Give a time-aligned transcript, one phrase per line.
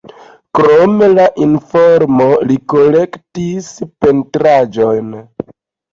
[0.59, 3.69] Krom la informo li kolektis
[4.07, 5.17] pentraĵojn.